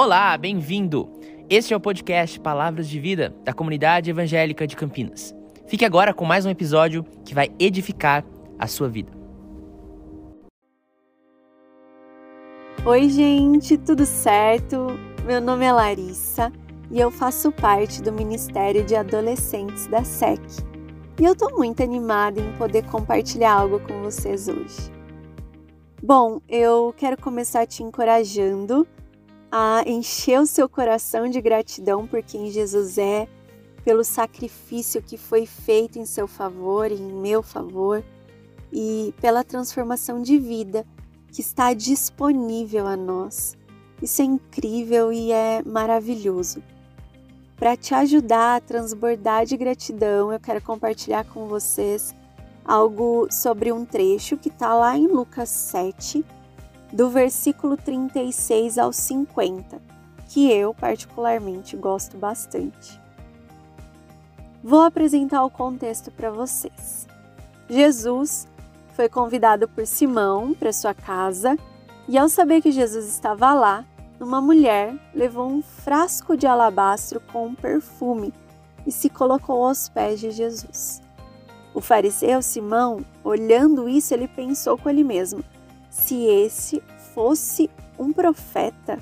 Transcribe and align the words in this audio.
Olá, 0.00 0.38
bem-vindo! 0.38 1.10
Este 1.50 1.74
é 1.74 1.76
o 1.76 1.80
podcast 1.80 2.38
Palavras 2.38 2.88
de 2.88 3.00
Vida 3.00 3.34
da 3.42 3.52
Comunidade 3.52 4.08
Evangélica 4.08 4.64
de 4.64 4.76
Campinas. 4.76 5.34
Fique 5.66 5.84
agora 5.84 6.14
com 6.14 6.24
mais 6.24 6.46
um 6.46 6.50
episódio 6.50 7.04
que 7.24 7.34
vai 7.34 7.50
edificar 7.58 8.24
a 8.56 8.68
sua 8.68 8.88
vida. 8.88 9.10
Oi, 12.86 13.08
gente, 13.08 13.76
tudo 13.76 14.06
certo? 14.06 14.86
Meu 15.26 15.40
nome 15.40 15.64
é 15.64 15.72
Larissa 15.72 16.52
e 16.92 17.00
eu 17.00 17.10
faço 17.10 17.50
parte 17.50 18.00
do 18.00 18.12
Ministério 18.12 18.84
de 18.84 18.94
Adolescentes 18.94 19.88
da 19.88 20.04
SEC. 20.04 20.40
E 21.20 21.24
eu 21.24 21.34
tô 21.34 21.56
muito 21.56 21.82
animada 21.82 22.40
em 22.40 22.52
poder 22.52 22.84
compartilhar 22.84 23.52
algo 23.52 23.80
com 23.80 24.00
vocês 24.04 24.46
hoje. 24.46 24.92
Bom, 26.00 26.40
eu 26.48 26.94
quero 26.96 27.20
começar 27.20 27.66
te 27.66 27.82
encorajando 27.82 28.86
a 29.50 29.82
encher 29.86 30.40
o 30.40 30.46
seu 30.46 30.68
coração 30.68 31.28
de 31.28 31.40
gratidão 31.40 32.06
por 32.06 32.22
quem 32.22 32.50
Jesus 32.50 32.98
é, 32.98 33.28
pelo 33.84 34.04
sacrifício 34.04 35.02
que 35.02 35.16
foi 35.16 35.46
feito 35.46 35.98
em 35.98 36.04
seu 36.04 36.26
favor 36.26 36.92
em 36.92 37.12
meu 37.12 37.42
favor, 37.42 38.04
e 38.72 39.14
pela 39.20 39.44
transformação 39.44 40.20
de 40.20 40.38
vida 40.38 40.86
que 41.32 41.40
está 41.40 41.72
disponível 41.72 42.86
a 42.86 42.96
nós. 42.96 43.56
Isso 44.00 44.22
é 44.22 44.24
incrível 44.24 45.12
e 45.12 45.32
é 45.32 45.62
maravilhoso. 45.64 46.62
Para 47.56 47.76
te 47.76 47.94
ajudar 47.94 48.56
a 48.56 48.60
transbordar 48.60 49.44
de 49.44 49.56
gratidão, 49.56 50.32
eu 50.32 50.38
quero 50.38 50.62
compartilhar 50.62 51.24
com 51.24 51.48
vocês 51.48 52.14
algo 52.64 53.26
sobre 53.30 53.72
um 53.72 53.84
trecho 53.84 54.36
que 54.36 54.48
está 54.48 54.74
lá 54.74 54.96
em 54.96 55.08
Lucas 55.08 55.48
7, 55.48 56.24
do 56.92 57.10
versículo 57.10 57.76
36 57.76 58.78
ao 58.78 58.92
50, 58.92 59.80
que 60.28 60.50
eu 60.50 60.72
particularmente 60.74 61.76
gosto 61.76 62.16
bastante. 62.16 63.00
Vou 64.62 64.82
apresentar 64.82 65.44
o 65.44 65.50
contexto 65.50 66.10
para 66.10 66.30
vocês. 66.30 67.06
Jesus 67.68 68.48
foi 68.94 69.08
convidado 69.08 69.68
por 69.68 69.86
Simão 69.86 70.54
para 70.54 70.72
sua 70.72 70.92
casa 70.92 71.56
e, 72.08 72.18
ao 72.18 72.28
saber 72.28 72.60
que 72.60 72.72
Jesus 72.72 73.06
estava 73.06 73.52
lá, 73.54 73.84
uma 74.20 74.40
mulher 74.40 74.94
levou 75.14 75.48
um 75.48 75.62
frasco 75.62 76.36
de 76.36 76.46
alabastro 76.46 77.20
com 77.20 77.46
um 77.46 77.54
perfume 77.54 78.32
e 78.86 78.90
se 78.90 79.08
colocou 79.08 79.64
aos 79.64 79.88
pés 79.88 80.18
de 80.18 80.30
Jesus. 80.30 81.00
O 81.72 81.80
fariseu 81.80 82.42
Simão, 82.42 83.04
olhando 83.22 83.88
isso, 83.88 84.12
ele 84.12 84.26
pensou 84.26 84.76
com 84.76 84.90
ele 84.90 85.04
mesmo: 85.04 85.44
se 85.98 86.24
esse 86.26 86.82
fosse 87.12 87.68
um 87.98 88.12
profeta, 88.12 88.98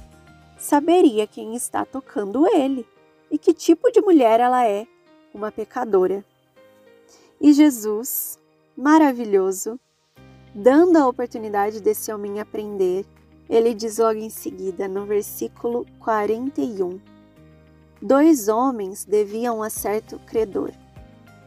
saberia 0.59 1.27
quem 1.27 1.55
está 1.55 1.85
tocando 1.85 2.49
ele 2.49 2.87
e 3.31 3.39
que 3.39 3.53
tipo 3.53 3.93
de 3.93 4.01
mulher 4.01 4.41
ela 4.41 4.67
é, 4.67 4.87
uma 5.33 5.53
pecadora. 5.53 6.25
E 7.41 7.53
Jesus, 7.53 8.39
maravilhoso, 8.77 9.79
dando 10.55 10.97
a 10.97 11.07
oportunidade 11.07 11.81
desse 11.81 12.11
homem 12.13 12.41
aprender, 12.41 13.05
ele 13.49 13.75
diz 13.75 13.99
logo 13.99 14.19
em 14.19 14.31
seguida, 14.31 14.89
no 14.89 15.05
versículo 15.05 15.87
41, 16.01 16.99
dois 18.01 18.49
homens 18.49 19.05
deviam 19.05 19.63
a 19.63 19.69
certo 19.69 20.19
credor. 20.21 20.73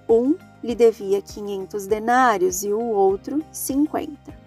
Um 0.08 0.36
lhe 0.64 0.76
devia 0.76 1.22
500 1.22 1.88
denários 1.88 2.64
e 2.64 2.72
o 2.72 2.80
outro 2.80 3.44
50. 3.52 4.39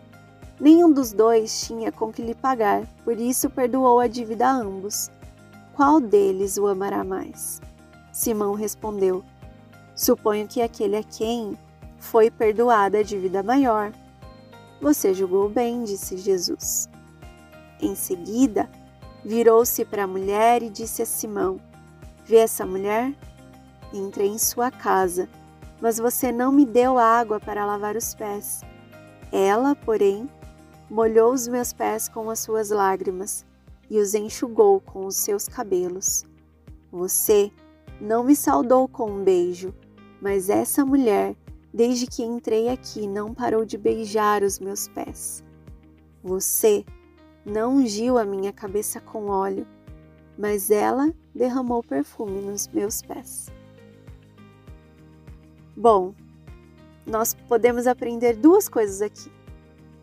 Nenhum 0.63 0.93
dos 0.93 1.13
dois 1.13 1.67
tinha 1.67 1.91
com 1.91 2.13
que 2.13 2.23
lhe 2.23 2.37
pagar, 2.37 2.87
por 3.05 3.19
isso 3.19 3.51
perdoou 3.51 3.99
a 3.99 4.07
dívida 4.07 4.47
a 4.47 4.53
ambos. 4.53 5.11
Qual 5.75 6.01
deles 6.01 6.57
o 6.57 6.69
amará 6.69 7.03
mais? 7.03 7.61
Simão 8.13 8.55
respondeu: 8.55 9.25
Suponho 9.93 10.47
que 10.47 10.63
aquele 10.63 10.97
a 10.97 11.03
quem 11.03 11.59
foi 11.99 12.31
perdoada 12.31 12.99
a 12.99 13.03
dívida 13.03 13.43
maior. 13.43 13.93
Você 14.81 15.12
julgou 15.12 15.49
bem, 15.49 15.83
disse 15.83 16.17
Jesus. 16.17 16.89
Em 17.81 17.97
seguida, 17.97 18.71
virou-se 19.25 19.84
para 19.84 20.05
a 20.05 20.06
mulher 20.06 20.62
e 20.62 20.71
disse 20.71 21.03
a 21.03 21.06
Simão: 21.06 21.59
Vê 22.25 22.37
essa 22.37 22.65
mulher? 22.65 23.12
Entrei 23.93 24.28
em 24.28 24.39
sua 24.39 24.71
casa, 24.71 25.28
mas 25.81 25.99
você 25.99 26.31
não 26.31 26.53
me 26.53 26.65
deu 26.65 26.99
água 26.99 27.41
para 27.41 27.67
lavar 27.67 27.97
os 27.97 28.15
pés. 28.15 28.62
Ela, 29.33 29.75
porém, 29.75 30.31
molhou 30.92 31.32
os 31.32 31.48
meus 31.48 31.72
pés 31.72 32.06
com 32.06 32.28
as 32.28 32.41
suas 32.41 32.69
lágrimas 32.69 33.47
e 33.88 33.98
os 33.98 34.12
enxugou 34.14 34.78
com 34.78 35.06
os 35.06 35.16
seus 35.16 35.48
cabelos. 35.48 36.26
Você 36.91 37.50
não 37.98 38.22
me 38.22 38.36
saudou 38.36 38.86
com 38.86 39.10
um 39.10 39.25
beijo, 39.25 39.72
mas 40.20 40.50
essa 40.50 40.84
mulher, 40.84 41.34
desde 41.72 42.06
que 42.06 42.22
entrei 42.22 42.69
aqui, 42.69 43.08
não 43.08 43.32
parou 43.32 43.64
de 43.64 43.78
beijar 43.78 44.42
os 44.42 44.58
meus 44.58 44.86
pés. 44.86 45.42
Você 46.22 46.84
não 47.42 47.76
ungiu 47.76 48.19
a 48.19 48.24
minha 48.26 48.53
cabeça 48.53 49.00
com 49.00 49.28
óleo, 49.28 49.66
mas 50.36 50.70
ela 50.70 51.10
derramou 51.34 51.82
perfume 51.82 52.42
nos 52.42 52.69
meus 52.69 53.00
pés. 53.00 53.47
Bom, 55.74 56.12
nós 57.06 57.32
podemos 57.48 57.86
aprender 57.86 58.36
duas 58.36 58.69
coisas 58.69 59.00
aqui. 59.00 59.32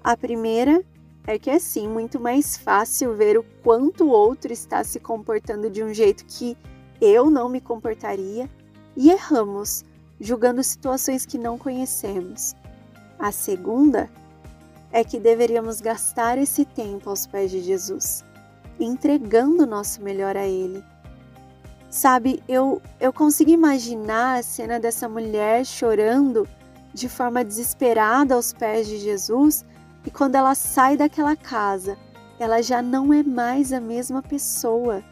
A 0.04 0.16
primeira 0.16 0.84
é 1.28 1.38
que 1.38 1.50
é 1.50 1.60
sim 1.60 1.88
muito 1.88 2.20
mais 2.20 2.58
fácil 2.58 3.16
ver 3.16 3.38
o 3.38 3.44
quanto 3.64 4.06
o 4.06 4.10
outro 4.10 4.52
está 4.52 4.84
se 4.84 5.00
comportando 5.00 5.70
de 5.70 5.84
um 5.84 5.94
jeito 5.94 6.26
que 6.26 6.58
eu 7.02 7.30
não 7.30 7.50
me 7.50 7.62
comportaria 7.62 8.50
e 8.96 9.12
erramos, 9.12 9.84
julgando 10.20 10.64
situações 10.64 11.26
que 11.26 11.38
não 11.38 11.58
conhecemos. 11.58 12.56
A 13.18 13.32
segunda 13.32 14.10
é 14.92 15.04
que 15.04 15.20
deveríamos 15.20 15.82
gastar 15.82 16.38
esse 16.38 16.66
tempo 16.66 17.10
aos 17.10 17.28
pés 17.28 17.52
de 17.52 17.62
Jesus, 17.62 18.24
entregando 18.80 19.64
o 19.64 19.68
nosso 19.68 20.02
melhor 20.02 20.36
a 20.36 20.48
Ele. 20.48 20.84
Sabe, 21.90 22.42
eu, 22.48 22.82
eu 23.00 23.12
consigo 23.12 23.52
imaginar 23.52 24.40
a 24.40 24.44
cena 24.44 24.80
dessa 24.80 25.10
mulher 25.10 25.66
chorando 25.66 26.48
de 26.94 27.10
forma 27.10 27.44
desesperada 27.44 28.36
aos 28.36 28.54
pés 28.54 28.88
de 28.88 28.98
Jesus 28.98 29.66
e 30.10 30.12
quando 30.12 30.34
ela 30.34 30.56
sai 30.56 30.98
daquela 30.98 31.36
casa, 31.36 31.96
ela 32.40 32.64
já 32.64 32.82
não 32.82 33.14
é 33.14 33.22
mais 33.22 33.72
a 33.72 33.80
mesma 33.80 34.24
pessoa. 34.24 35.04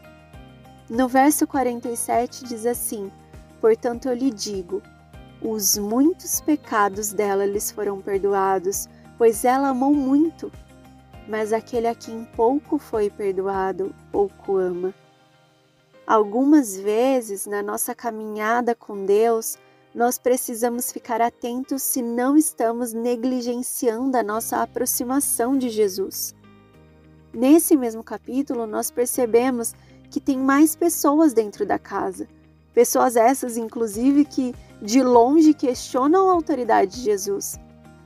No 0.90 1.06
verso 1.06 1.46
47 1.46 2.44
diz 2.44 2.66
assim: 2.66 3.08
Portanto 3.60 4.08
eu 4.08 4.12
lhe 4.12 4.28
digo, 4.28 4.82
os 5.40 5.78
muitos 5.78 6.40
pecados 6.40 7.12
dela 7.12 7.46
lhes 7.46 7.70
foram 7.70 8.00
perdoados, 8.00 8.88
pois 9.16 9.44
ela 9.44 9.68
amou 9.68 9.94
muito. 9.94 10.50
Mas 11.28 11.52
aquele 11.52 11.86
a 11.86 11.94
quem 11.94 12.24
pouco 12.34 12.76
foi 12.76 13.08
perdoado, 13.08 13.94
pouco 14.10 14.56
ama. 14.56 14.92
Algumas 16.04 16.76
vezes 16.76 17.46
na 17.46 17.62
nossa 17.62 17.94
caminhada 17.94 18.74
com 18.74 19.06
Deus, 19.06 19.56
nós 19.94 20.18
precisamos 20.18 20.92
ficar 20.92 21.20
atentos 21.20 21.82
se 21.82 22.02
não 22.02 22.36
estamos 22.36 22.92
negligenciando 22.92 24.16
a 24.16 24.22
nossa 24.22 24.62
aproximação 24.62 25.56
de 25.56 25.68
Jesus. 25.68 26.34
Nesse 27.32 27.76
mesmo 27.76 28.02
capítulo, 28.02 28.66
nós 28.66 28.90
percebemos 28.90 29.74
que 30.10 30.20
tem 30.20 30.38
mais 30.38 30.74
pessoas 30.76 31.32
dentro 31.32 31.66
da 31.66 31.78
casa. 31.78 32.28
Pessoas 32.74 33.16
essas, 33.16 33.56
inclusive, 33.56 34.24
que 34.24 34.54
de 34.80 35.02
longe 35.02 35.52
questionam 35.52 36.30
a 36.30 36.32
autoridade 36.32 36.96
de 36.96 37.02
Jesus. 37.02 37.58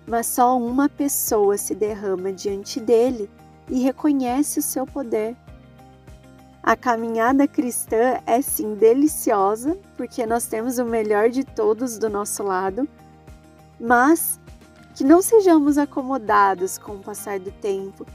Mas 0.06 0.26
só 0.26 0.58
uma 0.58 0.88
pessoa 0.88 1.56
se 1.56 1.74
derrama 1.74 2.32
diante 2.32 2.80
dele 2.80 3.30
e 3.68 3.80
reconhece 3.80 4.58
o 4.58 4.62
seu 4.62 4.86
poder. 4.86 5.36
A 6.62 6.76
caminhada 6.76 7.48
cristã 7.48 8.20
é 8.24 8.40
sim 8.40 8.74
deliciosa, 8.76 9.76
porque 9.96 10.24
nós 10.24 10.46
temos 10.46 10.78
o 10.78 10.84
melhor 10.84 11.28
de 11.28 11.42
todos 11.42 11.98
do 11.98 12.08
nosso 12.08 12.44
lado, 12.44 12.88
mas 13.80 14.38
que 14.94 15.02
não 15.02 15.20
sejamos 15.20 15.76
acomodados 15.76 16.78
com 16.78 16.92
o 16.92 16.98
passar 17.00 17.40
do 17.40 17.50
tempo, 17.50 18.06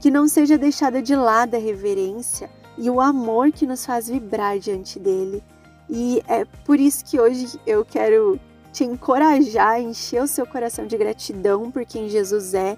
que 0.00 0.10
não 0.10 0.28
seja 0.28 0.58
deixada 0.58 1.00
de 1.00 1.16
lado 1.16 1.54
a 1.54 1.58
reverência 1.58 2.50
e 2.76 2.90
o 2.90 3.00
amor 3.00 3.50
que 3.50 3.66
nos 3.66 3.86
faz 3.86 4.06
vibrar 4.06 4.58
diante 4.58 4.98
dele. 4.98 5.42
E 5.88 6.22
é 6.28 6.44
por 6.66 6.78
isso 6.78 7.02
que 7.02 7.18
hoje 7.18 7.58
eu 7.66 7.86
quero 7.86 8.38
te 8.70 8.84
encorajar, 8.84 9.80
encher 9.80 10.22
o 10.22 10.28
seu 10.28 10.46
coração 10.46 10.86
de 10.86 10.96
gratidão 10.98 11.70
por 11.70 11.86
quem 11.86 12.06
Jesus 12.10 12.52
é 12.52 12.76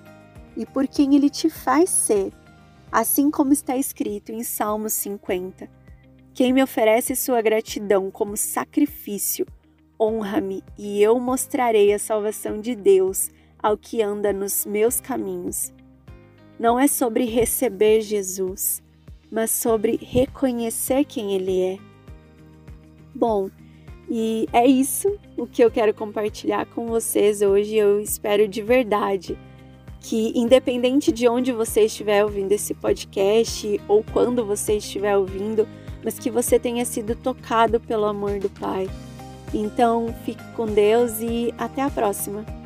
e 0.57 0.65
por 0.65 0.87
quem 0.87 1.17
ele 1.17 1.29
te 1.29 1.51
faz 1.51 1.91
ser 1.91 2.33
assim 2.91 3.31
como 3.31 3.53
está 3.53 3.77
escrito 3.77 4.33
em 4.33 4.43
Salmos 4.43 4.93
50. 4.95 5.69
Quem 6.35 6.53
me 6.53 6.63
oferece 6.63 7.15
sua 7.15 7.43
gratidão 7.43 8.11
como 8.11 8.37
sacrifício, 8.37 9.47
honra-me 10.01 10.63
e 10.79 11.03
eu 11.03 11.19
mostrarei 11.21 11.93
a 11.93 11.99
salvação 11.99 12.61
de 12.61 12.75
Deus 12.75 13.31
ao 13.63 13.77
que 13.77 14.03
anda 14.03 14.33
nos 14.33 14.65
meus 14.65 15.01
caminhos. 15.01 15.73
Não 16.59 16.79
é 16.79 16.87
sobre 16.87 17.25
receber 17.25 18.01
Jesus, 18.01 18.83
mas 19.31 19.51
sobre 19.51 19.99
reconhecer 20.03 21.05
quem 21.05 21.35
Ele 21.35 21.61
é. 21.61 21.79
Bom, 23.15 23.51
e 24.09 24.47
é 24.53 24.67
isso 24.67 25.19
o 25.37 25.47
que 25.47 25.63
eu 25.63 25.71
quero 25.71 25.95
compartilhar 25.95 26.67
com 26.67 26.87
vocês 26.87 27.43
hoje. 27.43 27.77
Eu 27.77 28.01
espero 28.01 28.49
de 28.49 28.63
verdade 28.63 29.39
que, 30.01 30.33
independente 30.35 31.13
de 31.13 31.29
onde 31.29 31.53
você 31.53 31.83
estiver 31.83 32.25
ouvindo 32.25 32.53
esse 32.53 32.75
podcast 32.75 33.81
ou 33.87 34.05
quando 34.13 34.45
você 34.45 34.77
estiver 34.77 35.17
ouvindo, 35.17 35.69
mas 36.03 36.19
que 36.19 36.31
você 36.31 36.59
tenha 36.59 36.85
sido 36.85 37.15
tocado 37.15 37.79
pelo 37.79 38.07
amor 38.07 38.39
do 38.39 38.49
Pai. 38.49 38.89
Então, 39.53 40.15
fique 40.25 40.43
com 40.57 40.67
Deus 40.67 41.21
e 41.21 41.53
até 41.59 41.83
a 41.83 41.91
próxima. 41.91 42.60